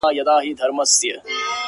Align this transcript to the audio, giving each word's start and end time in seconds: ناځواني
ناځواني 0.03 1.17